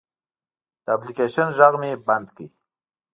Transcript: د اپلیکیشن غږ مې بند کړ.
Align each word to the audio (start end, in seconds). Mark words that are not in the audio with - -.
د 0.83 0.85
اپلیکیشن 0.95 1.47
غږ 1.57 1.73
مې 1.81 1.91
بند 2.07 2.27
کړ. 2.35 2.47